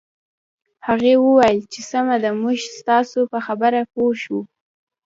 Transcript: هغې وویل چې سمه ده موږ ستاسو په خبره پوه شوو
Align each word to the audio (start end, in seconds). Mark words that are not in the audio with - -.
هغې 0.87 1.13
وویل 1.25 1.59
چې 1.73 1.81
سمه 1.91 2.15
ده 2.23 2.29
موږ 2.41 2.57
ستاسو 2.79 3.19
په 3.31 3.39
خبره 3.45 3.79
پوه 3.91 4.11
شوو 4.21 4.41